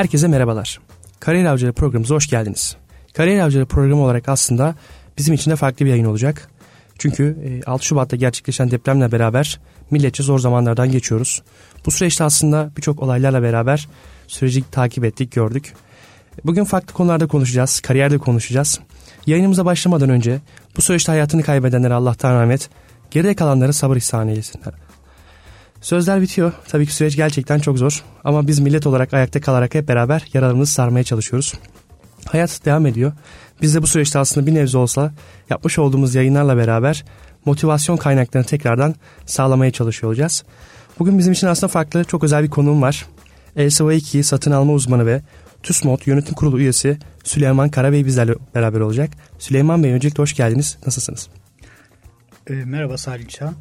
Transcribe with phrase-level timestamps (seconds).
[0.00, 0.80] Herkese merhabalar.
[1.20, 2.76] Kariyer Avcıları programımıza hoş geldiniz.
[3.14, 4.74] Kariyer Avcıları programı olarak aslında
[5.18, 6.48] bizim için de farklı bir yayın olacak.
[6.98, 9.60] Çünkü 6 e, Şubat'ta gerçekleşen depremle beraber
[9.90, 11.42] milletçe zor zamanlardan geçiyoruz.
[11.86, 13.88] Bu süreçte aslında birçok olaylarla beraber
[14.26, 15.74] süreci takip ettik, gördük.
[16.44, 18.80] Bugün farklı konularda konuşacağız, kariyerde konuşacağız.
[19.26, 20.40] Yayınımıza başlamadan önce
[20.76, 22.70] bu süreçte hayatını kaybedenlere Allah'tan rahmet,
[23.10, 24.89] geride kalanlara sabır ihsan eylesinler.
[25.80, 26.52] Sözler bitiyor.
[26.68, 28.04] Tabii ki süreç gerçekten çok zor.
[28.24, 31.54] Ama biz millet olarak ayakta kalarak hep beraber yaralarımızı sarmaya çalışıyoruz.
[32.26, 33.12] Hayat devam ediyor.
[33.62, 35.12] Biz de bu süreçte aslında bir nebze olsa
[35.50, 37.04] yapmış olduğumuz yayınlarla beraber
[37.44, 38.94] motivasyon kaynaklarını tekrardan
[39.26, 40.44] sağlamaya çalışıyor olacağız.
[40.98, 43.06] Bugün bizim için aslında farklı çok özel bir konuğum var.
[43.56, 45.22] 2 satın alma uzmanı ve
[45.62, 49.10] TÜSMOD yönetim kurulu üyesi Süleyman Karabey bizlerle beraber olacak.
[49.38, 50.78] Süleyman Bey öncelikle hoş geldiniz.
[50.86, 51.28] Nasılsınız?
[52.50, 53.54] E, merhaba Salim Çağ.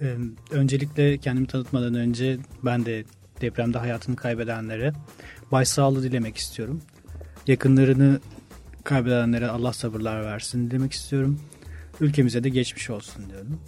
[0.00, 0.16] E,
[0.50, 3.04] öncelikle kendimi tanıtmadan önce ben de
[3.40, 4.92] depremde hayatını kaybedenlere
[5.52, 6.82] başsağlığı dilemek istiyorum.
[7.46, 8.20] Yakınlarını
[8.84, 11.40] kaybedenlere Allah sabırlar versin demek istiyorum.
[12.00, 13.60] Ülkemize de geçmiş olsun diyorum.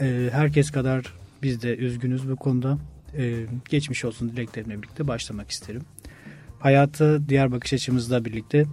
[0.00, 2.78] E, herkes kadar biz de üzgünüz bu konuda.
[3.16, 5.82] E, geçmiş olsun dileklerimle birlikte başlamak isterim.
[6.60, 8.64] Hayatı diğer bakış açımızla birlikte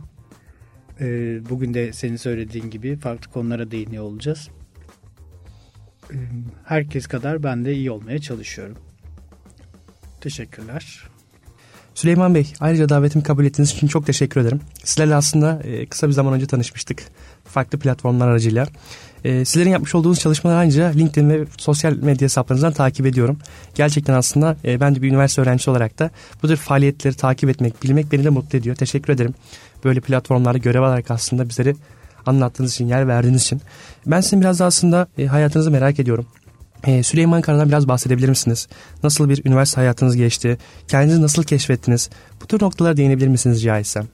[1.00, 1.06] e,
[1.50, 4.50] bugün de senin söylediğin gibi farklı konulara değiniyor olacağız.
[6.66, 8.78] Herkes kadar ben de iyi olmaya çalışıyorum.
[10.22, 11.04] Teşekkürler.
[11.96, 14.62] Süleyman Bey, ayrıca davetimi kabul ettiğiniz için çok teşekkür ederim.
[14.84, 17.04] Sizlerle aslında e, kısa bir zaman önce tanışmıştık.
[17.46, 18.68] Farklı platformlar aracıyla.
[19.24, 23.40] E, sizlerin yapmış olduğunuz çalışmaları ayrıca LinkedIn ve sosyal medya hesaplarınızdan takip ediyorum.
[23.76, 26.10] Gerçekten aslında e, ben de bir üniversite öğrencisi olarak da
[26.44, 28.76] bu tür faaliyetleri takip etmek, bilmek beni de mutlu ediyor.
[28.76, 29.34] Teşekkür ederim.
[29.84, 31.76] Böyle platformlarda görev alarak aslında bizleri
[32.26, 33.62] anlattığınız için, yer verdiğiniz için.
[34.06, 36.28] Ben sizin biraz da aslında e, hayatınızı merak ediyorum.
[36.88, 38.68] Ee, Süleyman Kara'dan biraz bahsedebilir misiniz?
[39.04, 40.58] Nasıl bir üniversite hayatınız geçti?
[40.88, 42.10] Kendinizi nasıl keşfettiniz?
[42.42, 44.08] Bu tür noktalara değinebilir misiniz etsem?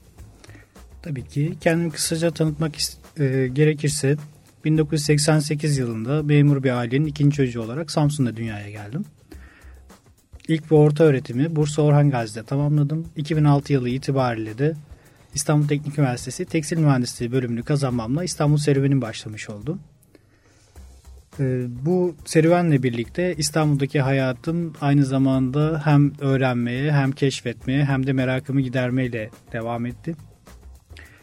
[1.02, 1.54] Tabii ki.
[1.60, 2.72] Kendimi kısaca tanıtmak
[3.18, 4.16] e, gerekirse
[4.64, 9.04] 1988 yılında memur bir ailenin ikinci çocuğu olarak Samsun'da dünyaya geldim.
[10.48, 13.06] İlk ve orta öğretimi Bursa Orhan Gazi'de tamamladım.
[13.16, 14.74] 2006 yılı itibariyle de
[15.34, 19.78] İstanbul Teknik Üniversitesi Tekstil Mühendisliği bölümünü kazanmamla İstanbul serüvenim başlamış oldu.
[21.40, 28.60] Ee, bu serüvenle birlikte İstanbul'daki hayatım aynı zamanda hem öğrenmeye hem keşfetmeye hem de merakımı
[28.60, 30.16] gidermeyle devam etti.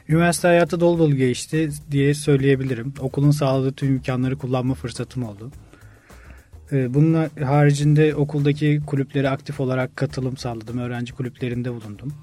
[0.07, 2.93] Üniversite hayatı dolu dolu geçti diye söyleyebilirim.
[2.99, 5.51] Okulun sağladığı tüm imkanları kullanma fırsatım oldu.
[6.71, 10.77] Ee, bunun haricinde okuldaki kulüplere aktif olarak katılım sağladım.
[10.77, 12.13] Öğrenci kulüplerinde bulundum.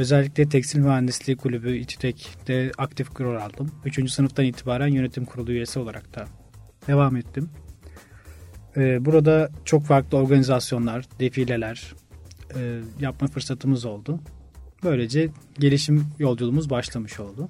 [0.00, 3.70] Özellikle Tekstil Mühendisliği Kulübü İTÜTEK'te aktif rol aldım.
[3.84, 6.24] Üçüncü sınıftan itibaren yönetim kurulu üyesi olarak da
[6.86, 7.50] devam ettim.
[8.76, 11.94] Ee, burada çok farklı organizasyonlar, defileler
[12.56, 14.20] e, yapma fırsatımız oldu.
[14.84, 15.28] Böylece
[15.58, 17.48] gelişim yolculuğumuz başlamış oldu.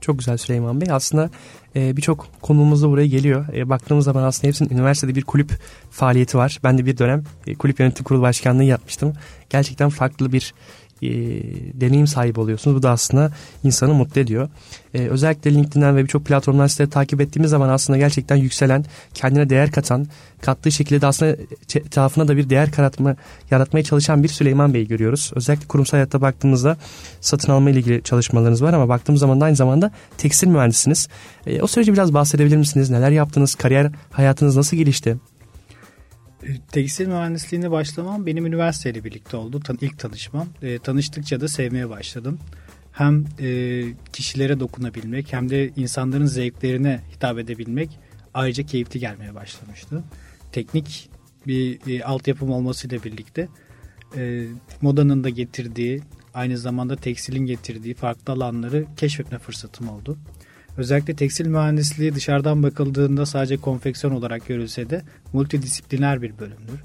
[0.00, 0.88] Çok güzel Süleyman Bey.
[0.90, 1.30] Aslında
[1.76, 3.46] e, birçok konumuz da buraya geliyor.
[3.54, 5.52] E, baktığımız zaman aslında hepsinin üniversitede bir kulüp
[5.90, 6.58] faaliyeti var.
[6.64, 9.12] Ben de bir dönem e, kulüp yönetim kurulu başkanlığı yapmıştım.
[9.50, 10.54] Gerçekten farklı bir
[11.02, 11.08] e,
[11.80, 12.76] deneyim sahibi oluyorsunuz.
[12.76, 13.32] Bu da aslında
[13.64, 14.48] insanı mutlu ediyor.
[14.94, 18.84] E, özellikle LinkedIn'den ve birçok platformdan sizleri takip ettiğimiz zaman aslında gerçekten yükselen,
[19.14, 20.06] kendine değer katan,
[20.40, 21.36] kattığı şekilde de aslında
[21.74, 23.16] etrafına da bir değer yaratma,
[23.50, 25.30] yaratmaya çalışan bir Süleyman Bey'i görüyoruz.
[25.34, 26.76] Özellikle kurumsal hayatta baktığımızda
[27.20, 31.08] satın alma ile ilgili çalışmalarınız var ama baktığımız zaman da aynı zamanda tekstil mühendisiniz.
[31.46, 32.90] E, o süreci biraz bahsedebilir misiniz?
[32.90, 33.54] Neler yaptınız?
[33.54, 35.16] Kariyer hayatınız nasıl gelişti?
[36.42, 39.60] E, tekstil mühendisliğine başlamam benim üniversiteyle birlikte oldu.
[39.60, 40.48] Tan ilk tanışmam.
[40.62, 42.38] E, tanıştıkça da sevmeye başladım.
[42.92, 47.98] Hem e, kişilere dokunabilmek hem de insanların zevklerine hitap edebilmek
[48.34, 50.04] ayrıca keyifli gelmeye başlamıştı.
[50.52, 51.10] Teknik
[51.46, 53.48] bir e, altyapım olmasıyla birlikte
[54.16, 54.46] e,
[54.80, 56.02] modanın da getirdiği
[56.34, 60.18] aynı zamanda tekstilin getirdiği farklı alanları keşfetme fırsatım oldu.
[60.80, 65.02] Özellikle tekstil mühendisliği dışarıdan bakıldığında sadece konfeksiyon olarak görülse de
[65.32, 66.80] multidisipliner bir bölümdür.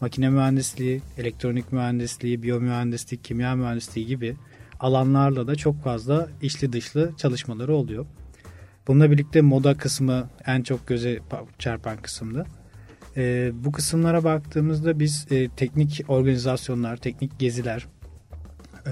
[0.00, 4.36] Makine mühendisliği, elektronik mühendisliği, biyomühendislik, kimya mühendisliği gibi
[4.80, 8.06] alanlarla da çok fazla içli dışlı çalışmaları oluyor.
[8.88, 11.20] Bununla birlikte moda kısmı en çok göze
[11.58, 12.46] çarpan kısımdı.
[13.16, 17.86] E, bu kısımlara baktığımızda biz e, teknik organizasyonlar, teknik geziler,
[18.86, 18.90] e,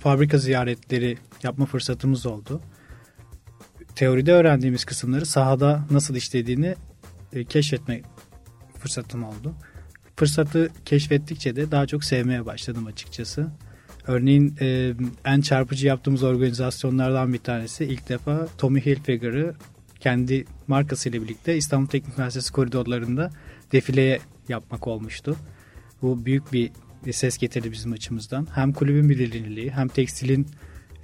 [0.00, 2.60] fabrika ziyaretleri yapma fırsatımız oldu
[3.96, 6.74] teoride öğrendiğimiz kısımları sahada nasıl işlediğini
[7.32, 8.02] e, keşfetme
[8.78, 9.54] fırsatım oldu.
[10.16, 13.50] Fırsatı keşfettikçe de daha çok sevmeye başladım açıkçası.
[14.06, 14.94] Örneğin e,
[15.24, 19.54] en çarpıcı yaptığımız organizasyonlardan bir tanesi ilk defa Tommy Hilfiger'ı
[20.00, 23.30] kendi markasıyla birlikte İstanbul Teknik Üniversitesi koridorlarında
[23.72, 25.36] defileye yapmak olmuştu.
[26.02, 26.70] Bu büyük bir
[27.12, 28.48] ses getirdi bizim açımızdan.
[28.54, 30.46] Hem kulübün bilinirliği hem tekstilin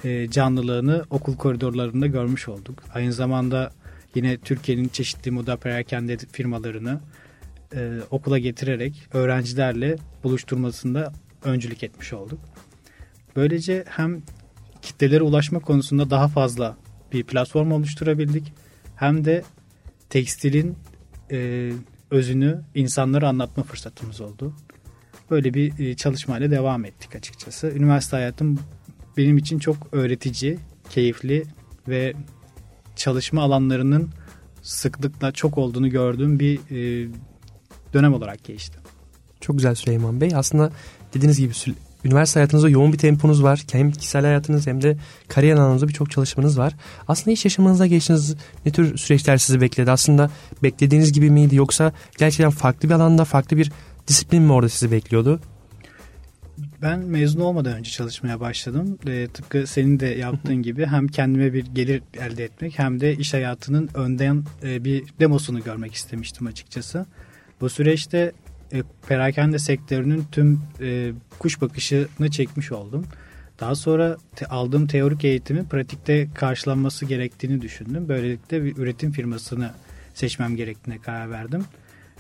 [0.05, 2.83] e, canlılığını okul koridorlarında görmüş olduk.
[2.95, 3.71] Aynı zamanda
[4.15, 7.01] yine Türkiye'nin çeşitli moda perakende firmalarını
[7.75, 11.13] e, okula getirerek öğrencilerle buluşturmasında
[11.45, 12.41] öncülük etmiş olduk.
[13.37, 14.23] Böylece hem
[14.83, 16.77] kitlelere ulaşma konusunda daha fazla
[17.13, 18.53] bir platform oluşturabildik
[18.97, 19.43] hem de
[20.11, 20.77] tekstilin
[21.31, 21.71] e,
[22.11, 24.55] özünü insanlara anlatma fırsatımız oldu.
[25.31, 27.71] Böyle bir e, çalışmayla devam ettik açıkçası.
[27.71, 28.59] Üniversite hayatım
[29.19, 30.59] benim için çok öğretici,
[30.91, 31.45] keyifli
[31.89, 32.13] ve
[32.97, 34.11] çalışma alanlarının
[34.63, 37.09] sıklıkla çok olduğunu gördüğüm bir e,
[37.93, 38.79] dönem olarak geçti.
[39.41, 40.31] Çok güzel Süleyman Bey.
[40.35, 40.73] Aslında
[41.15, 41.53] dediğiniz gibi
[42.05, 43.65] üniversite hayatınızda yoğun bir temponuz var.
[43.73, 44.97] Hem kişisel hayatınız hem de
[45.29, 46.75] kariyer alanınızda birçok çalışmanız var.
[47.09, 48.37] Aslında iş yaşamınızda geçtiğiniz
[48.67, 49.91] ne tür süreçler sizi bekledi?
[49.91, 50.31] Aslında
[50.63, 53.73] beklediğiniz gibi miydi yoksa gerçekten farklı bir alanda farklı bir
[54.09, 55.41] disiplin mi orada sizi bekliyordu?
[56.83, 58.99] Ben mezun olmadan önce çalışmaya başladım.
[59.07, 63.35] E, tıpkı senin de yaptığın gibi hem kendime bir gelir elde etmek hem de iş
[63.35, 67.07] hayatının önden e, bir demosunu görmek istemiştim açıkçası.
[67.61, 68.33] Bu süreçte
[68.73, 73.07] e, perakende sektörünün tüm e, kuş bakışını çekmiş oldum.
[73.61, 78.09] Daha sonra te, aldığım teorik eğitimi pratikte karşılanması gerektiğini düşündüm.
[78.09, 79.71] Böylelikle bir üretim firmasını
[80.15, 81.65] seçmem gerektiğine karar verdim.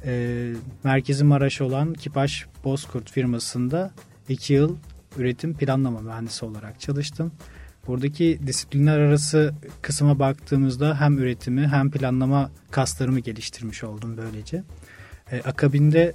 [0.06, 0.52] E,
[0.84, 3.90] merkezi Maraş olan Kipaş Bozkurt firmasında
[4.28, 4.76] 2 yıl
[5.16, 7.32] üretim planlama mühendisi olarak çalıştım.
[7.86, 14.62] Buradaki disiplinler arası kısma baktığımızda hem üretimi hem planlama kaslarımı geliştirmiş oldum böylece.
[15.32, 16.14] E, akabinde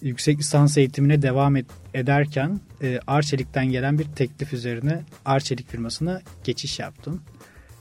[0.00, 6.78] yüksek lisans eğitimine devam et, ederken e, Arçelik'ten gelen bir teklif üzerine Arçelik firmasına geçiş
[6.78, 7.22] yaptım.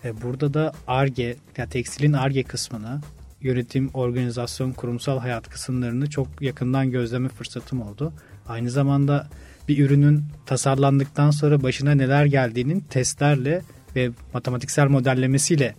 [0.05, 3.01] E, burada da ARGE, yani tekstilin ARGE kısmını,
[3.41, 8.13] yönetim, organizasyon, kurumsal hayat kısımlarını çok yakından gözleme fırsatım oldu.
[8.47, 9.27] Aynı zamanda
[9.67, 13.61] bir ürünün tasarlandıktan sonra başına neler geldiğinin testlerle
[13.95, 15.75] ve matematiksel modellemesiyle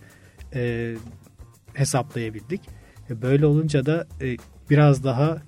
[0.55, 0.95] e,
[1.73, 2.61] hesaplayabildik.
[3.09, 4.37] E, böyle olunca da e,
[4.69, 5.41] biraz daha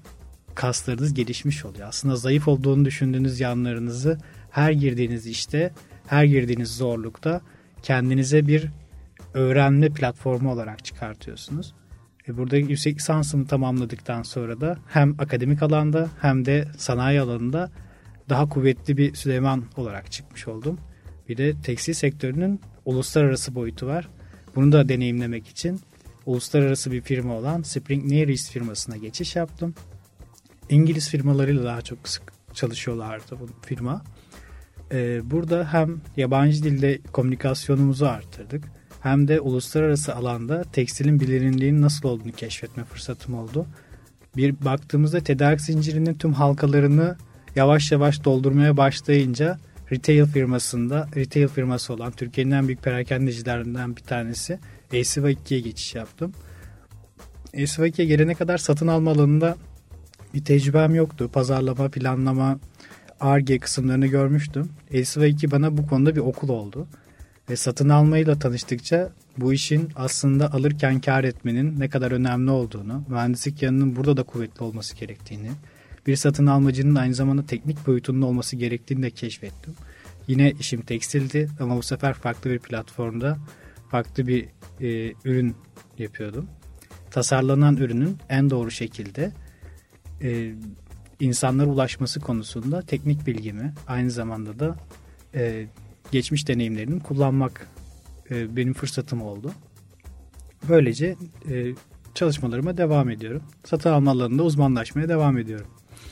[0.55, 1.87] kaslarınız gelişmiş oluyor.
[1.87, 4.17] Aslında zayıf olduğunu düşündüğünüz yanlarınızı
[4.51, 5.73] her girdiğiniz işte,
[6.07, 7.41] her girdiğiniz zorlukta
[7.83, 8.69] kendinize bir
[9.33, 11.73] öğrenme platformu olarak çıkartıyorsunuz.
[12.27, 17.71] E burada yüksek lisansımı tamamladıktan sonra da hem akademik alanda hem de sanayi alanında
[18.29, 20.79] daha kuvvetli bir Süleyman olarak çıkmış oldum.
[21.29, 24.09] Bir de tekstil sektörünün uluslararası boyutu var.
[24.55, 25.79] Bunu da deneyimlemek için
[26.25, 29.73] uluslararası bir firma olan Spring Nearest firmasına geçiş yaptım.
[30.69, 32.23] İngiliz firmalarıyla daha çok sık
[32.53, 34.03] çalışıyorlardı bu firma.
[34.91, 38.63] Ee, burada hem yabancı dilde komünikasyonumuzu arttırdık
[39.11, 43.67] hem de uluslararası alanda tekstilin bilinirliğinin nasıl olduğunu keşfetme fırsatım oldu.
[44.37, 47.15] Bir baktığımızda tedarik zincirinin tüm halkalarını
[47.55, 49.57] yavaş yavaş doldurmaya başlayınca
[49.91, 54.59] retail firmasında retail firması olan Türkiye'nin en büyük perakendecilerinden bir tanesi
[54.93, 56.33] Esiva 2'ye geçiş yaptım.
[57.53, 59.55] Esiva 2'ye gelene kadar satın alma alanında
[60.33, 61.29] bir tecrübem yoktu.
[61.33, 62.59] Pazarlama, planlama,
[63.19, 64.69] ARGE kısımlarını görmüştüm.
[64.91, 66.87] Esiva 2 bana bu konuda bir okul oldu.
[67.49, 73.61] Ve satın almayla tanıştıkça bu işin aslında alırken kar etmenin ne kadar önemli olduğunu, mühendislik
[73.61, 75.51] yanının burada da kuvvetli olması gerektiğini,
[76.07, 79.73] bir satın almacının aynı zamanda teknik boyutunun olması gerektiğini de keşfettim.
[80.27, 83.37] Yine işim tekstildi ama bu sefer farklı bir platformda
[83.89, 84.45] farklı bir
[84.81, 85.55] e, ürün
[85.97, 86.49] yapıyordum.
[87.11, 89.31] Tasarlanan ürünün en doğru şekilde
[90.21, 90.53] e,
[91.19, 94.75] insanlara ulaşması konusunda teknik bilgimi aynı zamanda da
[95.35, 95.67] e,
[96.11, 97.67] geçmiş deneyimlerimi kullanmak
[98.31, 99.51] e, benim fırsatım oldu.
[100.69, 101.15] Böylece
[101.49, 101.73] e,
[102.15, 103.43] çalışmalarıma devam ediyorum.
[103.65, 105.67] Satın alma alanında uzmanlaşmaya devam ediyorum.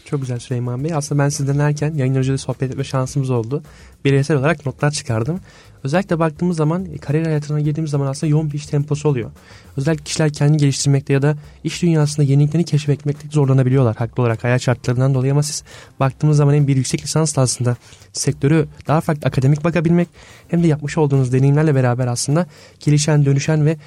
[0.06, 0.94] Çok güzel Süleyman Bey.
[0.94, 3.64] Aslında ben sizden dinlerken yayın öncesi sohbet etme şansımız oldu.
[4.06, 5.40] Bireysel olarak notlar çıkardım.
[5.84, 9.32] Özellikle baktığımız zaman e, kariyer hayatına girdiğimiz zaman aslında yoğun bir iş temposu oluyor.
[9.78, 15.14] Özellikle kişiler kendini geliştirmekte ya da iş dünyasında yeniliklerini keşfetmekte zorlanabiliyorlar haklı olarak hayat şartlarından
[15.14, 15.64] dolayı ama siz
[16.00, 17.76] baktığımız zaman hem bir yüksek lisans aslında
[18.14, 20.08] sektörü daha farklı akademik bakabilmek
[20.48, 22.48] hem de yapmış olduğunuz deneyimlerle beraber aslında
[22.80, 23.78] gelişen, dönüşen ve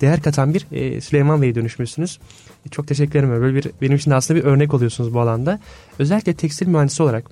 [0.00, 2.18] değer katan bir e, Süleyman Bey'e dönüşmüşsünüz.
[2.66, 3.42] E, çok teşekkür ederim.
[3.42, 5.60] Böyle bir, benim için aslında bir örnek oluyorsunuz bu alanda.
[5.98, 7.30] Özellikle tekstil mühendisi olarak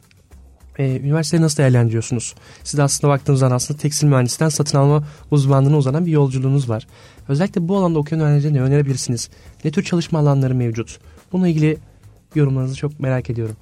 [0.78, 2.34] e, üniversiteyi nasıl değerlendiriyorsunuz?
[2.64, 6.86] Siz de aslında baktığınız zaman aslında tekstil mühendisinden satın alma uzmanlığına uzanan bir yolculuğunuz var.
[7.28, 9.30] Özellikle bu alanda okuyan öğrencilere ne önerebilirsiniz?
[9.64, 10.98] Ne tür çalışma alanları mevcut?
[11.32, 11.78] Bununla ilgili
[12.34, 13.56] yorumlarınızı çok merak ediyorum.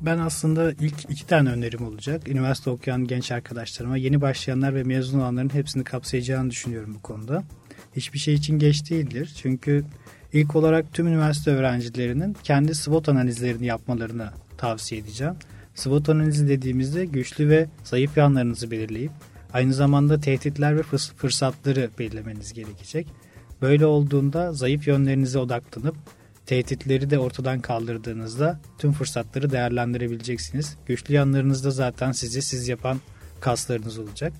[0.00, 2.28] Ben aslında ilk iki tane önerim olacak.
[2.28, 7.44] Üniversite okuyan genç arkadaşlarıma yeni başlayanlar ve mezun olanların hepsini kapsayacağını düşünüyorum bu konuda.
[7.96, 9.32] Hiçbir şey için geç değildir.
[9.42, 9.84] Çünkü
[10.34, 15.34] İlk olarak tüm üniversite öğrencilerinin kendi SWOT analizlerini yapmalarını tavsiye edeceğim.
[15.74, 19.10] SWOT analizi dediğimizde güçlü ve zayıf yanlarınızı belirleyip
[19.52, 20.82] aynı zamanda tehditler ve
[21.16, 23.06] fırsatları belirlemeniz gerekecek.
[23.62, 25.96] Böyle olduğunda zayıf yönlerinize odaklanıp
[26.46, 30.76] tehditleri de ortadan kaldırdığınızda tüm fırsatları değerlendirebileceksiniz.
[30.86, 33.00] Güçlü yanlarınızda zaten sizi siz yapan
[33.40, 34.32] kaslarınız olacak.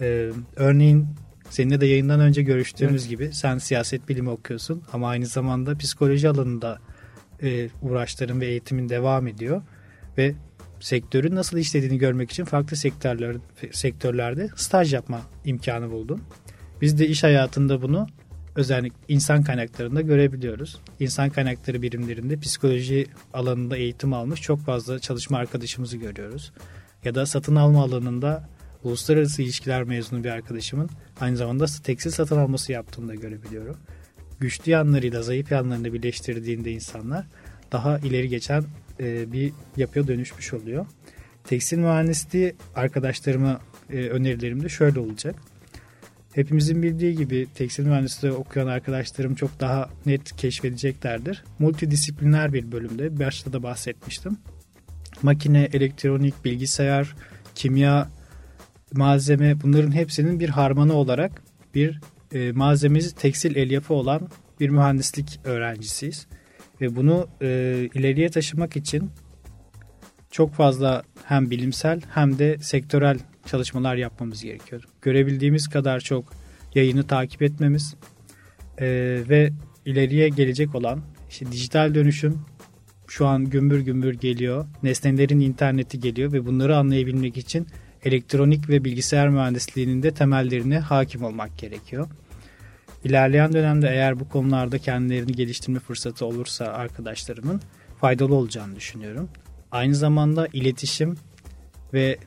[0.00, 1.08] Ee, örneğin
[1.50, 3.10] seninle de yayından önce görüştüğümüz evet.
[3.10, 6.78] gibi sen siyaset bilimi okuyorsun ama aynı zamanda psikoloji alanında
[7.42, 9.62] e, uğraşların ve eğitimin devam ediyor
[10.18, 10.34] ve
[10.80, 13.36] sektörün nasıl işlediğini görmek için farklı sektörler,
[13.72, 16.20] sektörlerde staj yapma imkanı buldum.
[16.80, 18.06] Biz de iş hayatında bunu
[18.56, 20.80] özellikle insan kaynaklarında görebiliyoruz.
[21.00, 26.52] İnsan kaynakları birimlerinde psikoloji alanında eğitim almış çok fazla çalışma arkadaşımızı görüyoruz.
[27.04, 28.48] Ya da satın alma alanında
[28.84, 33.76] uluslararası ilişkiler mezunu bir arkadaşımın aynı zamanda tekstil satın alması yaptığını da görebiliyorum.
[34.40, 37.26] Güçlü yanlarıyla zayıf yanlarını birleştirdiğinde insanlar
[37.72, 38.64] daha ileri geçen
[39.00, 40.86] e, bir yapıya dönüşmüş oluyor.
[41.44, 43.60] Tekstil mühendisliği arkadaşlarıma
[43.90, 45.34] e, önerilerim de şöyle olacak.
[46.34, 51.44] Hepimizin bildiği gibi tekstil mühendisliği okuyan arkadaşlarım çok daha net keşfedeceklerdir.
[51.58, 54.38] Multidisipliner bir bölümde başta da bahsetmiştim.
[55.22, 57.16] Makine, elektronik, bilgisayar,
[57.54, 58.08] kimya,
[58.96, 61.42] malzeme bunların hepsinin bir harmanı olarak
[61.74, 62.00] bir
[62.32, 64.28] e, malzemesi tekstil elyafı olan
[64.60, 66.26] bir mühendislik öğrencisiyiz.
[66.80, 67.48] Ve bunu e,
[67.94, 69.10] ileriye taşımak için
[70.30, 74.84] çok fazla hem bilimsel hem de sektörel çalışmalar yapmamız gerekiyor.
[75.02, 76.24] Görebildiğimiz kadar çok
[76.74, 77.94] yayını takip etmemiz
[78.78, 78.86] e,
[79.28, 79.50] ve
[79.86, 82.40] ileriye gelecek olan işte dijital dönüşüm
[83.08, 84.66] şu an gümbür gümbür geliyor.
[84.82, 87.66] Nesnelerin interneti geliyor ve bunları anlayabilmek için
[88.04, 92.08] elektronik ve bilgisayar mühendisliğinin de temellerine hakim olmak gerekiyor.
[93.04, 97.60] İlerleyen dönemde eğer bu konularda kendilerini geliştirme fırsatı olursa arkadaşlarımın
[98.00, 99.28] faydalı olacağını düşünüyorum.
[99.70, 101.16] Aynı zamanda iletişim
[101.92, 102.18] ve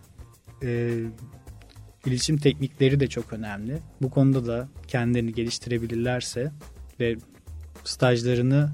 [0.63, 1.00] e,
[2.05, 3.79] iletişim teknikleri de çok önemli.
[4.01, 6.51] Bu konuda da kendilerini geliştirebilirlerse
[7.00, 7.15] ve
[7.84, 8.72] stajlarını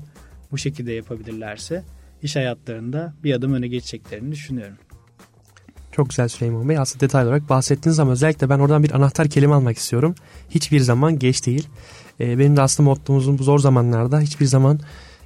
[0.51, 1.83] bu şekilde yapabilirlerse
[2.21, 4.77] iş hayatlarında bir adım öne geçeceklerini düşünüyorum.
[5.95, 6.77] Çok güzel Süleyman Bey.
[6.77, 10.15] Aslında detaylı olarak bahsettiniz ama özellikle ben oradan bir anahtar kelime almak istiyorum.
[10.49, 11.67] Hiçbir zaman geç değil.
[12.19, 14.79] Ee, benim de aslında mottomuzun bu zor zamanlarda hiçbir zaman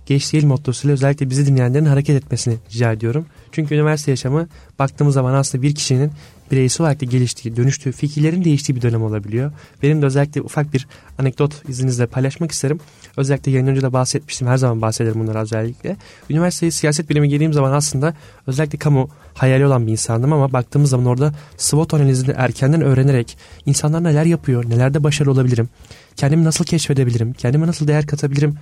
[0.05, 3.25] geç değil mottosuyla özellikle bizi dinleyenlerin hareket etmesini rica ediyorum.
[3.51, 4.47] Çünkü üniversite yaşamı
[4.79, 6.11] baktığımız zaman aslında bir kişinin
[6.51, 9.51] bireysel olarak da geliştiği, dönüştüğü, fikirlerin değiştiği bir dönem olabiliyor.
[9.83, 10.87] Benim de özellikle ufak bir
[11.19, 12.79] anekdot izninizle paylaşmak isterim.
[13.17, 14.47] Özellikle yayın önce de bahsetmiştim.
[14.47, 15.97] Her zaman bahsederim bunları özellikle.
[16.29, 18.13] Üniversiteye siyaset bilimi geldiğim zaman aslında
[18.47, 24.03] özellikle kamu hayali olan bir insandım ama baktığımız zaman orada SWOT analizini erkenden öğrenerek insanlar
[24.03, 25.69] neler yapıyor, nelerde başarılı olabilirim,
[26.15, 28.55] kendimi nasıl keşfedebilirim, kendime nasıl değer katabilirim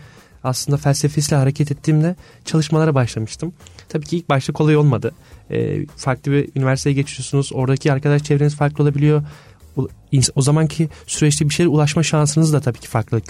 [0.46, 3.54] aslında felsefesiyle hareket ettiğimde çalışmalara başlamıştım.
[3.90, 5.12] Tabii ki ilk başta kolay olmadı.
[5.52, 7.52] E, farklı bir üniversiteye geçiyorsunuz.
[7.54, 9.24] Oradaki arkadaş çevreniz farklı olabiliyor.
[10.36, 13.28] O, zamanki süreçte bir şeye ulaşma şansınız da tabii ki farklılık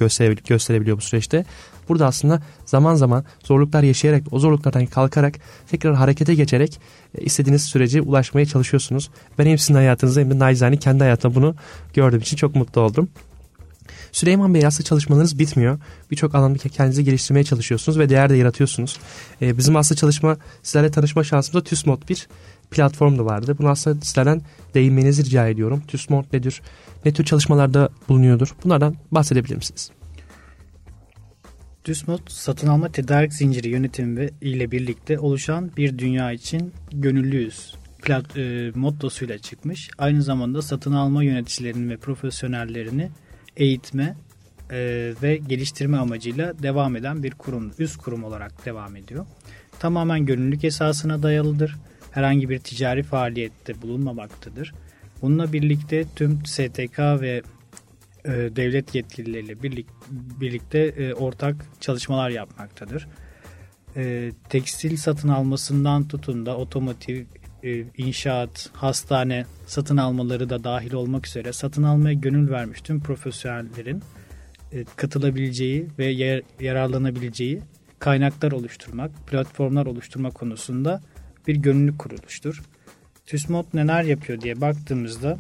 [0.48, 1.46] gösterebiliyor, bu süreçte.
[1.90, 5.36] Burada aslında zaman zaman zorluklar yaşayarak, o zorluklardan kalkarak
[5.68, 6.80] tekrar harekete geçerek
[7.18, 9.10] e, istediğiniz sürece ulaşmaya çalışıyorsunuz.
[9.40, 11.56] Ben hem sizin hayatınızda hem de naizane kendi hayatımda bunu
[11.94, 13.10] gördüğüm için çok mutlu oldum.
[14.16, 15.80] Süleyman Bey aslında çalışmalarınız bitmiyor.
[16.12, 19.00] Birçok alanda kendinizi geliştirmeye çalışıyorsunuz ve değer de yaratıyorsunuz.
[19.42, 22.28] Ee, bizim aslında çalışma, sizlerle tanışma şansımızda TÜSMOD bir
[22.72, 23.56] platform da vardı.
[23.60, 24.42] Bunu aslında sizlerden
[24.74, 25.84] değinmenizi rica ediyorum.
[25.88, 26.62] TÜSMOD nedir?
[27.06, 28.56] Ne tür çalışmalarda bulunuyordur?
[28.64, 29.92] Bunlardan bahsedebilir misiniz?
[31.84, 38.72] TÜSMOD satın alma tedarik zinciri yönetimi ile birlikte oluşan bir dünya için gönüllüyüz plat, e,
[38.76, 39.90] mottosuyla çıkmış.
[39.98, 43.10] Aynı zamanda satın alma yöneticilerini ve profesyonellerini
[43.58, 44.16] eğitme
[44.72, 49.26] e, ve geliştirme amacıyla devam eden bir kurum, üst kurum olarak devam ediyor.
[49.80, 51.76] Tamamen gönüllülük esasına dayalıdır.
[52.12, 54.74] Herhangi bir ticari faaliyette bulunmamaktadır.
[55.22, 57.42] Bununla birlikte tüm STK ve
[58.26, 63.08] e, devlet yetkilileriyle birlik, birlikte e, ortak çalışmalar yapmaktadır.
[63.96, 67.26] E, tekstil satın almasından tutun da otomotiv,
[67.98, 74.04] inşaat, hastane satın almaları da dahil olmak üzere satın almaya gönül vermiş tüm profesyonellerin
[74.72, 76.06] e, katılabileceği ve
[76.60, 77.62] yararlanabileceği
[78.00, 81.02] kaynaklar oluşturmak, platformlar oluşturma konusunda
[81.48, 82.62] bir gönüllü kuruluştur.
[83.26, 85.38] TÜSMOD neler yapıyor diye baktığımızda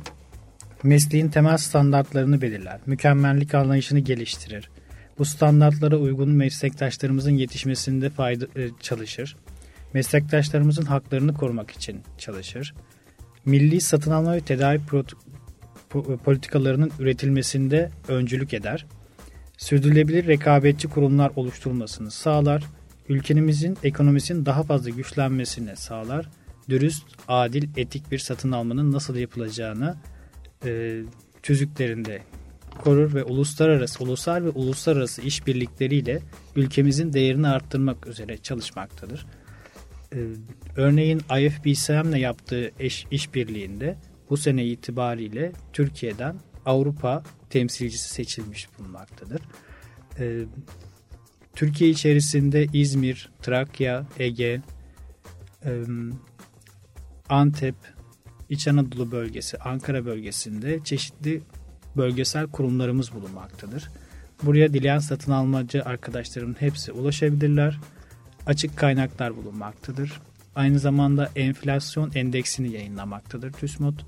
[0.84, 4.70] mesleğin temel standartlarını belirler, mükemmellik anlayışını geliştirir.
[5.20, 9.36] Bu standartlara uygun meslektaşlarımızın yetişmesinde fayda, e, çalışır
[9.96, 12.74] meslektaşlarımızın haklarını korumak için çalışır.
[13.46, 14.82] Milli satın alma ve tedarik
[16.24, 18.86] politikalarının üretilmesinde öncülük eder.
[19.58, 22.64] sürdürülebilir rekabetçi kurumlar oluşturulmasını sağlar,
[23.10, 26.30] ülkemizin ekonomisinin daha fazla güçlenmesini sağlar,
[26.70, 29.98] dürüst, adil, etik bir satın almanın nasıl yapılacağını
[30.66, 31.02] e,
[31.44, 32.22] tüzüklerinde
[32.84, 36.22] korur ve uluslararası, ulusal ve uluslararası işbirlikleriyle
[36.56, 39.26] ülkemizin değerini arttırmak üzere çalışmaktadır.
[40.16, 40.20] Ee,
[40.76, 43.98] örneğin IFBCM'le yaptığı eş, işbirliğinde
[44.30, 49.42] bu sene itibariyle Türkiye'den Avrupa temsilcisi seçilmiş bulunmaktadır.
[50.20, 50.46] Ee,
[51.56, 54.62] Türkiye içerisinde İzmir, Trakya, Ege,
[55.66, 55.82] e,
[57.30, 57.76] Antep,
[58.50, 61.42] İç Anadolu bölgesi, Ankara bölgesinde çeşitli
[61.98, 63.90] bölgesel kurumlarımız bulunmaktadır.
[64.44, 67.80] Buraya dileyen satın almacı arkadaşlarımın hepsi ulaşabilirler.
[68.46, 70.22] Açık kaynaklar bulunmaktadır.
[70.56, 74.00] Aynı zamanda enflasyon endeksini yayınlamaktadır TÜSMOD.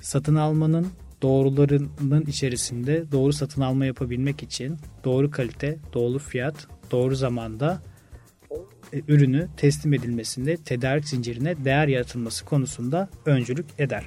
[0.00, 0.86] Satın almanın
[1.22, 7.82] doğrularının içerisinde doğru satın alma yapabilmek için doğru kalite, doğru fiyat, doğru zamanda
[8.92, 14.06] e, ürünü teslim edilmesinde tedarik zincirine değer yaratılması konusunda öncülük eder.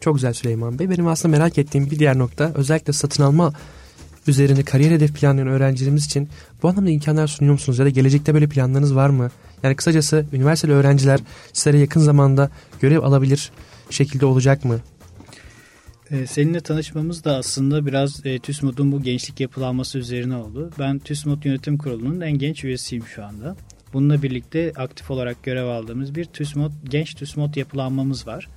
[0.00, 0.90] Çok güzel Süleyman Bey.
[0.90, 3.52] Benim aslında merak ettiğim bir diğer nokta özellikle satın alma
[4.26, 6.28] üzerinde kariyer hedef planlayan öğrencilerimiz için
[6.62, 9.30] bu anlamda imkanlar sunuyor musunuz ya da gelecekte böyle planlarınız var mı?
[9.62, 11.20] Yani kısacası üniversiteli öğrenciler
[11.52, 12.50] sizlere yakın zamanda
[12.80, 13.50] görev alabilir
[13.90, 14.80] şekilde olacak mı?
[16.10, 20.70] Ee, seninle tanışmamız da aslında biraz e, TÜSMOD'un bu gençlik yapılanması üzerine oldu.
[20.78, 23.56] Ben TÜSMOD Yönetim Kurulu'nun en genç üyesiyim şu anda.
[23.92, 28.48] Bununla birlikte aktif olarak görev aldığımız bir TÜSMOD, genç TÜSMOD yapılanmamız var.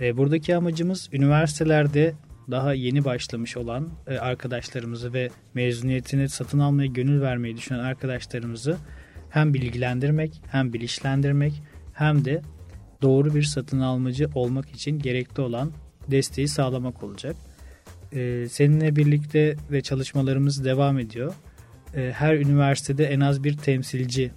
[0.00, 2.14] E, buradaki amacımız üniversitelerde
[2.50, 8.76] daha yeni başlamış olan e, arkadaşlarımızı ve mezuniyetini satın almaya gönül vermeyi düşünen arkadaşlarımızı
[9.30, 11.62] hem bilgilendirmek hem bilinçlendirmek
[11.94, 12.42] hem de
[13.02, 15.72] doğru bir satın almacı olmak için gerekli olan
[16.10, 17.36] desteği sağlamak olacak.
[18.12, 21.34] E, seninle birlikte ve çalışmalarımız devam ediyor.
[21.94, 24.30] E, her üniversitede en az bir temsilci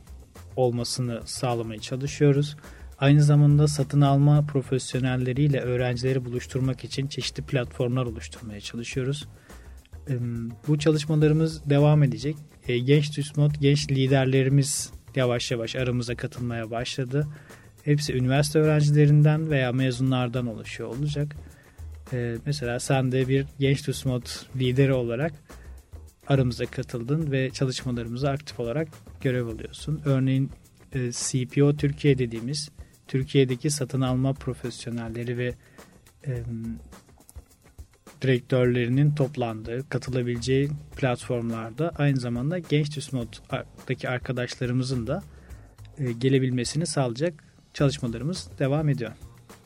[0.55, 2.57] olmasını sağlamaya çalışıyoruz.
[3.01, 9.27] Aynı zamanda satın alma profesyonelleriyle öğrencileri buluşturmak için çeşitli platformlar oluşturmaya çalışıyoruz.
[10.67, 12.35] Bu çalışmalarımız devam edecek.
[12.67, 17.27] E, genç TÜSMOD, genç liderlerimiz yavaş yavaş aramıza katılmaya başladı.
[17.83, 21.35] Hepsi üniversite öğrencilerinden veya mezunlardan oluşuyor olacak.
[22.13, 25.33] E, mesela sen de bir genç TÜSMOD lideri olarak
[26.27, 28.87] aramıza katıldın ve çalışmalarımıza aktif olarak
[29.21, 30.01] görev alıyorsun.
[30.05, 30.49] Örneğin
[30.93, 32.69] e, CPO Türkiye dediğimiz
[33.11, 35.53] Türkiye'deki satın alma profesyonelleri ve
[36.27, 36.43] e,
[38.21, 45.23] direktörlerinin toplandığı, katılabileceği platformlarda aynı zamanda Genç TÜSMOD'daki arkadaşlarımızın da
[45.97, 47.43] e, gelebilmesini sağlayacak
[47.73, 49.11] çalışmalarımız devam ediyor.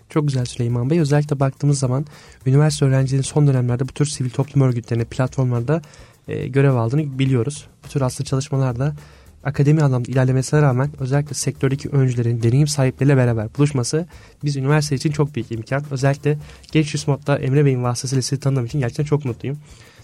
[0.10, 1.00] Çok güzel Süleyman Bey.
[1.00, 2.06] Özellikle baktığımız zaman
[2.46, 5.82] üniversite öğrencilerinin son dönemlerde bu tür sivil toplum örgütlerine, platformlarda
[6.28, 7.68] e, görev aldığını biliyoruz.
[7.84, 8.96] Bu tür aslında çalışmalarda
[9.46, 14.06] akademi anlamda ilerlemesine rağmen özellikle sektördeki öncülerin deneyim sahipleriyle beraber buluşması
[14.44, 15.84] biz üniversite için çok büyük imkan.
[15.92, 16.38] Özellikle
[16.72, 19.58] Genç Yüz Mod'da Emre Bey'in vasıtasıyla sizi tanıdığım için gerçekten çok mutluyum.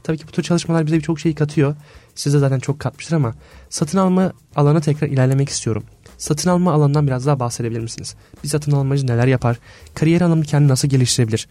[0.04, 1.76] Tabii ki bu tür çalışmalar bize birçok şey katıyor.
[2.16, 3.34] Size zaten çok katmıştır ama
[3.70, 5.84] satın alma alanı tekrar ilerlemek istiyorum.
[6.18, 8.16] Satın alma alanından biraz daha bahsedebilir misiniz?
[8.44, 9.60] Bir satın almacı neler yapar?
[9.94, 11.48] Kariyer anlamında kendini nasıl geliştirebilir?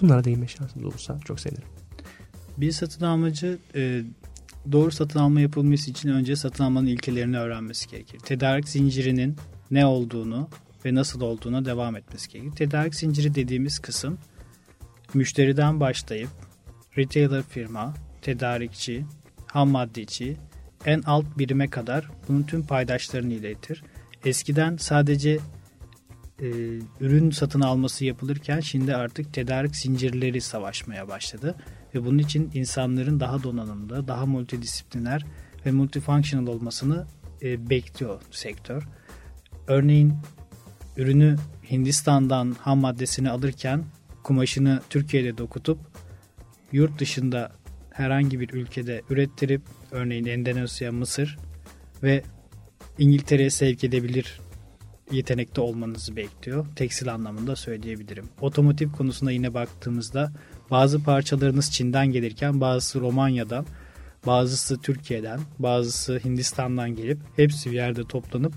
[0.00, 1.68] Bunlara değinme şansınız olursa çok sevinirim.
[2.56, 4.02] Bir satın almacı e,
[4.72, 8.18] doğru satın alma yapılması için önce satın almanın ilkelerini öğrenmesi gerekir.
[8.18, 9.36] Tedarik zincirinin
[9.70, 10.48] ne olduğunu
[10.84, 12.50] ve nasıl olduğuna devam etmesi gerekir.
[12.50, 14.18] Tedarik zinciri dediğimiz kısım
[15.14, 16.28] müşteriden başlayıp
[16.98, 19.04] retailer firma, tedarikçi,
[19.46, 20.36] ham maddeci,
[20.84, 23.82] en alt birime kadar bunun tüm paydaşlarını iletir.
[24.24, 25.38] Eskiden sadece
[26.40, 26.48] e,
[27.00, 31.54] ürün satın alması yapılırken şimdi artık tedarik zincirleri savaşmaya başladı.
[31.94, 35.24] Ve bunun için insanların daha donanımlı, daha multidisipliner
[35.66, 37.06] ve multifunctional olmasını
[37.42, 38.88] e, bekliyor sektör.
[39.66, 40.14] Örneğin
[40.96, 41.36] ürünü
[41.70, 43.84] Hindistan'dan ham maddesini alırken
[44.22, 45.78] kumaşını Türkiye'de dokutup
[46.72, 47.52] yurt dışında
[47.90, 51.38] herhangi bir ülkede ürettirip örneğin Endonezya, Mısır
[52.02, 52.22] ve
[52.98, 54.40] İngiltere'ye sevk edebilir
[55.10, 56.66] yetenekte olmanızı bekliyor.
[56.76, 58.28] Tekstil anlamında söyleyebilirim.
[58.40, 60.32] Otomotiv konusunda yine baktığımızda
[60.70, 63.66] bazı parçalarınız Çin'den gelirken bazısı Romanya'dan,
[64.26, 68.52] bazısı Türkiye'den, bazısı Hindistan'dan gelip hepsi bir yerde toplanıp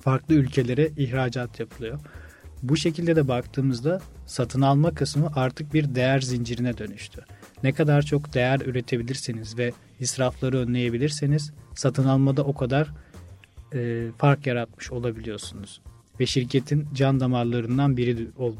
[0.00, 2.00] farklı ülkelere ihracat yapılıyor.
[2.62, 7.24] Bu şekilde de baktığımızda satın alma kısmı artık bir değer zincirine dönüştü.
[7.62, 12.88] Ne kadar çok değer üretebilirseniz ve israfları önleyebilirseniz satın almada o kadar
[13.74, 15.80] e, fark yaratmış olabiliyorsunuz.
[16.20, 18.54] Ve şirketin can damarlarından biri ol,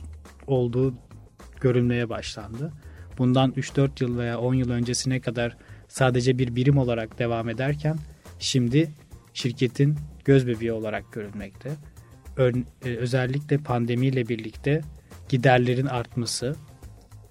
[0.46, 0.94] olduğu
[1.61, 2.73] görülmeye başlandı.
[3.18, 5.57] Bundan 3-4 yıl veya 10 yıl öncesine kadar
[5.88, 7.99] sadece bir birim olarak devam ederken
[8.38, 8.90] şimdi
[9.35, 11.70] şirketin göz bebeği olarak görülmekte.
[12.38, 12.53] E,
[12.96, 14.81] özellikle pandemiyle birlikte
[15.29, 16.57] giderlerin artması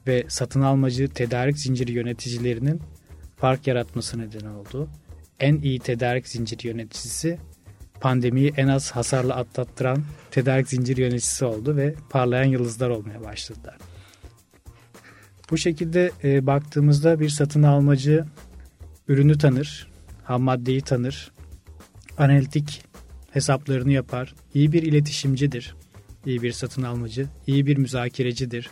[0.08, 2.82] ve satın almacı tedarik zinciri yöneticilerinin
[3.38, 4.90] fark yaratması neden oldu.
[5.40, 7.38] En iyi tedarik zinciri yöneticisi
[8.02, 13.78] pandemiyi en az hasarla atlattıran tedarik zinciri yöneticisi oldu ve parlayan yıldızlar olmaya başladılar.
[15.52, 18.26] Bu şekilde e, baktığımızda bir satın almacı
[19.08, 19.88] ürünü tanır,
[20.24, 21.32] ham maddeyi tanır,
[22.18, 22.84] analitik
[23.32, 25.76] hesaplarını yapar, iyi bir iletişimcidir,
[26.26, 28.70] iyi bir satın almacı, iyi bir müzakerecidir,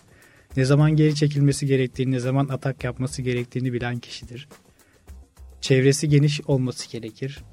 [0.58, 4.48] ne zaman geri çekilmesi gerektiğini, ne zaman atak yapması gerektiğini bilen kişidir.
[5.62, 7.44] Çevresi geniş olması gerekir.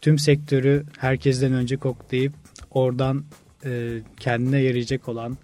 [0.00, 2.32] Tüm sektörü herkesten önce koklayıp
[2.70, 3.24] oradan
[3.64, 5.38] e, kendine yarayacak olan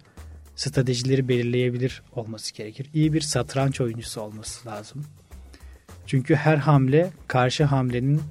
[0.59, 2.89] stratejileri belirleyebilir olması gerekir.
[2.93, 5.05] İyi bir satranç oyuncusu olması lazım.
[6.05, 8.21] Çünkü her hamle karşı hamlenin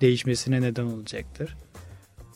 [0.00, 1.56] değişmesine neden olacaktır.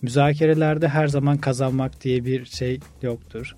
[0.02, 3.56] Müzakerelerde her zaman kazanmak diye bir şey yoktur.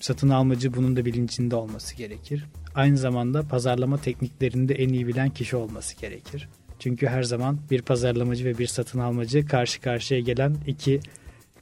[0.00, 2.44] Satın almacı bunun da bilincinde olması gerekir.
[2.74, 6.48] Aynı zamanda pazarlama tekniklerini de en iyi bilen kişi olması gerekir.
[6.78, 11.00] Çünkü her zaman bir pazarlamacı ve bir satın almacı karşı karşıya gelen iki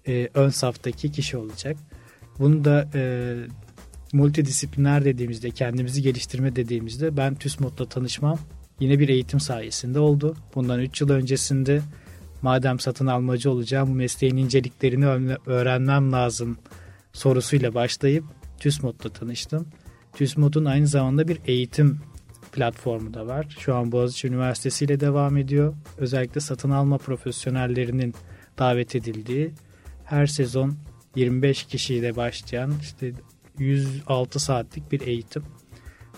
[0.07, 1.77] e, ön saftaki kişi olacak.
[2.39, 3.35] Bunu da e,
[4.13, 8.39] multidisipliner dediğimizde, kendimizi geliştirme dediğimizde ben TÜSMOD'la tanışmam
[8.81, 10.37] yine bir eğitim sayesinde oldu.
[10.55, 11.83] Bundan 3 yıl öncesinde
[12.43, 15.07] madem satın almacı olacağım bu mesleğin inceliklerini
[15.47, 16.59] öğrenmem lazım
[17.13, 18.25] sorusuyla başlayıp
[18.61, 19.67] TÜSMOD'la tanıştım.
[20.13, 22.01] TÜSMOD'un aynı zamanda bir eğitim
[22.53, 23.57] platformu da var.
[23.59, 25.75] Şu an Boğaziçi Üniversitesi ile devam ediyor.
[25.99, 28.15] Özellikle satın alma profesyonellerinin
[28.59, 29.53] davet edildiği
[30.05, 30.75] her sezon
[31.17, 33.13] 25 kişiyle başlayan işte
[33.59, 35.43] 106 saatlik bir eğitim.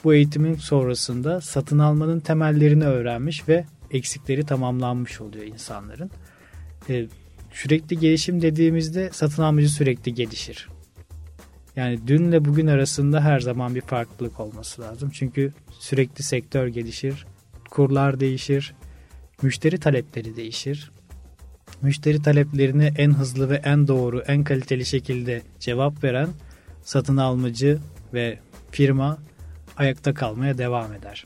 [0.04, 6.10] Bu eğitimin sonrasında satın almanın temellerini öğrenmiş ve eksikleri tamamlanmış oluyor insanların.
[6.88, 7.06] Ee,
[7.52, 10.68] sürekli gelişim dediğimizde satın almacı sürekli gelişir.
[11.76, 15.10] Yani dünle bugün arasında her zaman bir farklılık olması lazım.
[15.12, 17.26] Çünkü sürekli sektör gelişir,
[17.70, 18.74] kurlar değişir,
[19.42, 20.90] müşteri talepleri değişir.
[21.82, 26.28] Müşteri taleplerine en hızlı ve en doğru, en kaliteli şekilde cevap veren
[26.84, 27.78] satın almacı
[28.14, 28.38] ve
[28.70, 29.18] firma
[29.76, 31.24] ayakta kalmaya devam eder.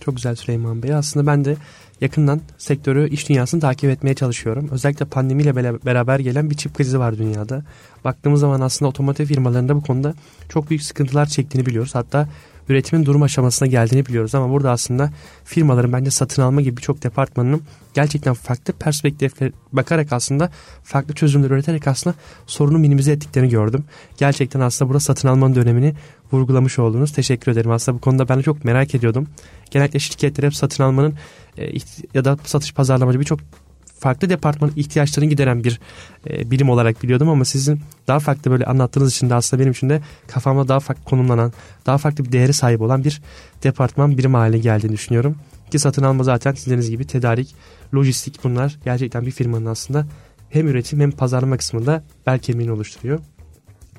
[0.00, 0.94] Çok güzel Süleyman Bey.
[0.94, 1.56] Aslında ben de
[2.00, 4.68] yakından sektörü, iş dünyasını takip etmeye çalışıyorum.
[4.70, 7.64] Özellikle pandemiyle beraber gelen bir çip krizi var dünyada.
[8.04, 10.14] Baktığımız zaman aslında otomotiv firmalarında bu konuda
[10.48, 11.94] çok büyük sıkıntılar çektiğini biliyoruz.
[11.94, 12.28] Hatta
[12.68, 15.12] üretimin durum aşamasına geldiğini biliyoruz ama burada aslında
[15.44, 17.62] firmaların bence satın alma gibi birçok departmanının
[17.94, 20.50] gerçekten farklı perspektifle bakarak aslında
[20.82, 23.84] farklı çözümler üreterek aslında sorunu minimize ettiklerini gördüm.
[24.16, 25.94] Gerçekten aslında burada satın almanın dönemini
[26.32, 27.12] vurgulamış oldunuz.
[27.12, 27.70] Teşekkür ederim.
[27.70, 29.26] Aslında bu konuda ben de çok merak ediyordum.
[29.70, 31.14] Genellikle şirketler hep satın almanın
[31.58, 31.72] e,
[32.14, 33.40] ya da satış pazarlamacı birçok
[34.04, 35.80] farklı departmanın ihtiyaçlarını gideren bir
[36.30, 39.88] e, bilim olarak biliyordum ama sizin daha farklı böyle anlattığınız için de aslında benim için
[39.88, 41.52] de kafamda daha farklı konumlanan,
[41.86, 43.22] daha farklı bir değeri sahip olan bir
[43.62, 45.36] departman birim haline geldiğini düşünüyorum.
[45.70, 47.54] Ki satın alma zaten sizleriniz gibi tedarik,
[47.94, 50.06] lojistik bunlar gerçekten bir firmanın aslında
[50.50, 53.20] hem üretim hem pazarlama kısmında bel kemiğini oluşturuyor.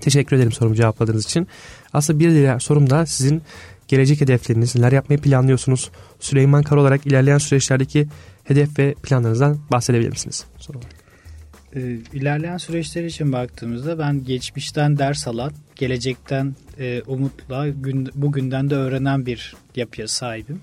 [0.02, 1.48] Teşekkür ederim sorumu cevapladığınız için.
[1.94, 3.42] Aslında bir diğer sorum da sizin
[3.88, 5.92] gelecek hedefleriniz, neler yapmayı planlıyorsunuz?
[6.20, 8.08] Süleyman Kar olarak ilerleyen süreçlerdeki
[8.46, 10.46] hedef ve planlarınızdan bahsedebilir misiniz?
[10.58, 10.80] Soru
[11.76, 18.76] ee, İlerleyen süreçler için baktığımızda ben geçmişten ders alan, gelecekten e, umutla gün, bugünden de
[18.76, 20.62] öğrenen bir yapıya sahibim.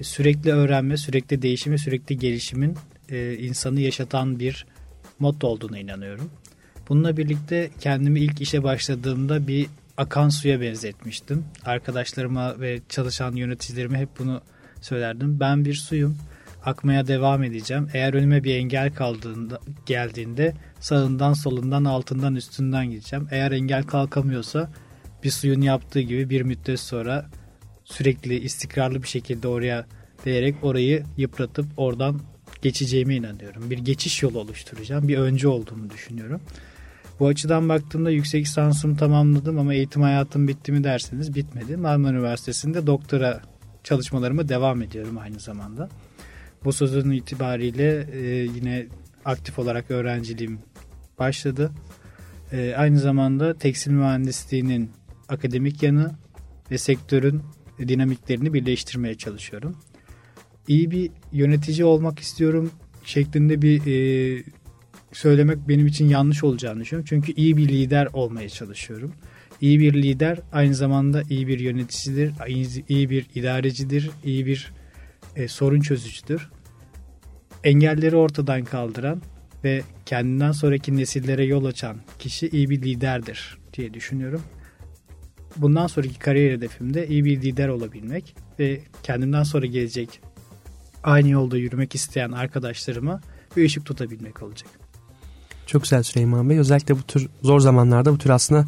[0.00, 2.76] E, sürekli öğrenme, sürekli değişim ve sürekli gelişimin
[3.08, 4.66] e, insanı yaşatan bir
[5.18, 6.30] motto olduğuna inanıyorum.
[6.88, 11.44] Bununla birlikte kendimi ilk işe başladığımda bir akan suya benzetmiştim.
[11.64, 14.40] Arkadaşlarıma ve çalışan yöneticilerime hep bunu
[14.80, 15.40] söylerdim.
[15.40, 16.18] Ben bir suyum
[16.64, 17.88] akmaya devam edeceğim.
[17.94, 23.28] Eğer önüme bir engel kaldığında geldiğinde sağından solundan altından üstünden gideceğim.
[23.30, 24.70] Eğer engel kalkamıyorsa
[25.24, 27.26] bir suyun yaptığı gibi bir müddet sonra
[27.84, 29.86] sürekli istikrarlı bir şekilde oraya
[30.24, 32.20] değerek orayı yıpratıp oradan
[32.62, 33.70] geçeceğime inanıyorum.
[33.70, 35.08] Bir geçiş yolu oluşturacağım.
[35.08, 36.40] Bir öncü olduğumu düşünüyorum.
[37.20, 41.76] Bu açıdan baktığımda yüksek lisansımı tamamladım ama eğitim hayatım bitti mi derseniz bitmedi.
[41.76, 43.40] Marmara Üniversitesi'nde doktora
[43.84, 45.88] çalışmalarıma devam ediyorum aynı zamanda.
[46.64, 48.86] Bu sözün itibariyle e, yine
[49.24, 50.58] aktif olarak öğrenciliğim
[51.18, 51.72] başladı.
[52.52, 54.90] E, aynı zamanda tekstil mühendisliğinin
[55.28, 56.10] akademik yanı
[56.70, 57.42] ve sektörün
[57.78, 59.76] dinamiklerini birleştirmeye çalışıyorum.
[60.68, 62.70] İyi bir yönetici olmak istiyorum
[63.04, 64.42] şeklinde bir e,
[65.12, 67.06] söylemek benim için yanlış olacağını düşünüyorum.
[67.08, 69.12] Çünkü iyi bir lider olmaya çalışıyorum.
[69.60, 72.32] İyi bir lider aynı zamanda iyi bir yöneticidir,
[72.88, 74.72] iyi bir idarecidir, iyi bir
[75.36, 76.50] e, sorun çözücüdür.
[77.64, 79.22] Engelleri ortadan kaldıran
[79.64, 84.42] ve kendinden sonraki nesillere yol açan kişi iyi bir liderdir diye düşünüyorum.
[85.56, 90.20] Bundan sonraki kariyer hedefimde iyi bir lider olabilmek ve kendimden sonra gelecek
[91.02, 93.20] aynı yolda yürümek isteyen arkadaşlarıma
[93.56, 94.70] bir ışık tutabilmek olacak.
[95.66, 96.58] Çok güzel Süleyman Bey.
[96.58, 98.64] Özellikle bu tür zor zamanlarda bu tür aslında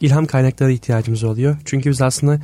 [0.00, 1.56] ilham kaynakları ihtiyacımız oluyor.
[1.64, 2.40] Çünkü biz aslında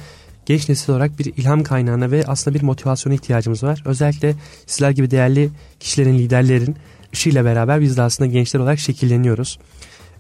[0.51, 3.83] genç nesil olarak bir ilham kaynağına ve aslında bir motivasyona ihtiyacımız var.
[3.85, 4.35] Özellikle
[4.67, 6.77] sizler gibi değerli kişilerin, liderlerin
[7.15, 9.59] ışığıyla beraber biz de aslında gençler olarak şekilleniyoruz.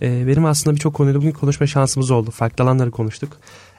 [0.02, 2.30] Ee, benim aslında birçok konuda bugün konuşma şansımız oldu.
[2.30, 3.36] Farklı alanları konuştuk.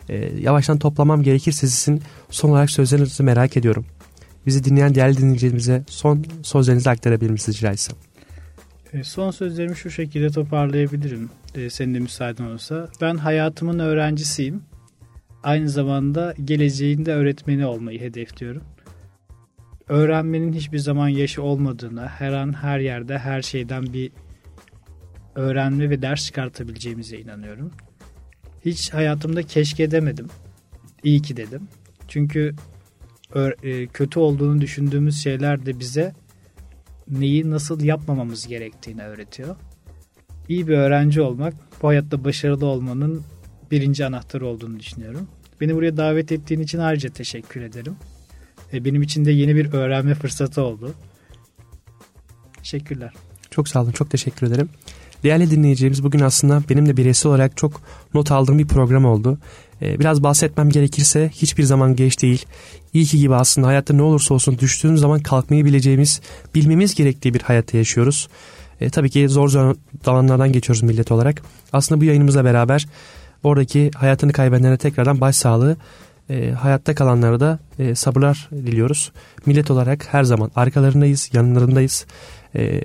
[0.10, 3.86] Ee, yavaştan toplamam gerekirse sizin son olarak sözlerinizi merak ediyorum.
[4.46, 7.96] Bizi dinleyen değerli dinleyicilerimize son sözlerinizi aktarabilir misiniz rica etsem?
[8.94, 11.30] E, son sözlerimi şu şekilde toparlayabilirim.
[11.56, 12.88] E, senin de müsaaden olursa.
[13.02, 14.62] Ben hayatımın öğrencisiyim.
[15.43, 18.63] Aynı zamanda geleceğinde öğretmeni olmayı hedefliyorum.
[19.88, 24.12] Öğrenmenin hiçbir zaman yaşı olmadığını, her an her yerde her şeyden bir
[25.36, 27.71] öğrenme ve ders çıkartabileceğimize inanıyorum.
[28.65, 30.27] Hiç hayatımda keşke demedim.
[31.04, 31.67] İyi ki dedim.
[32.08, 32.56] Çünkü
[33.63, 36.13] e, kötü olduğunu düşündüğümüz şeyler de bize
[37.08, 39.56] neyi nasıl yapmamamız gerektiğini öğretiyor.
[40.49, 43.23] İyi bir öğrenci olmak bu hayatta başarılı olmanın
[43.72, 45.28] birinci anahtarı olduğunu düşünüyorum.
[45.62, 47.96] Beni buraya davet ettiğin için ayrıca teşekkür ederim.
[48.74, 50.94] Benim için de yeni bir öğrenme fırsatı oldu.
[52.58, 53.14] Teşekkürler.
[53.52, 54.70] Çok sağ olun, çok teşekkür ederim.
[55.24, 57.82] Değerli dinleyicilerimiz bugün aslında benim de bireysel olarak çok
[58.14, 59.38] not aldığım bir program oldu.
[59.82, 62.46] Ee, biraz bahsetmem gerekirse hiçbir zaman geç değil.
[62.94, 66.22] İyi ki gibi aslında hayatta ne olursa olsun düştüğümüz zaman kalkmayı bileceğimiz,
[66.56, 68.28] bilmemiz gerektiği bir hayatta yaşıyoruz.
[68.82, 71.42] E, tabii ki zor zamanlardan geçiyoruz millet olarak.
[71.74, 72.88] Aslında bu yayınımızla beraber
[73.43, 75.77] oradaki hayatını kaybedenlere tekrardan başsağlığı,
[76.30, 79.12] e, hayatta kalanlara da e, sabırlar diliyoruz.
[79.45, 82.06] Millet olarak her zaman arkalarındayız, yanlarındayız.
[82.56, 82.84] E,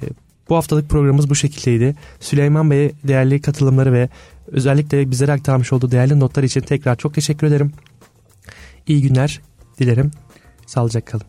[0.48, 1.96] bu haftalık programımız bu şekildeydi.
[2.20, 4.08] Süleyman Bey'e değerli katılımları ve
[4.46, 7.72] özellikle bizlere aktarmış olduğu değerli notlar için tekrar çok teşekkür ederim.
[8.86, 9.40] İyi günler
[9.78, 10.10] dilerim.
[10.66, 11.26] Sağlıcakla kalın.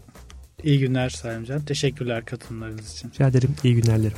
[0.63, 1.61] İyi günler Salimcan.
[1.61, 3.09] Teşekkürler katılımlarınız için.
[3.09, 3.55] Rica ederim.
[3.63, 4.17] İyi günler dilerim.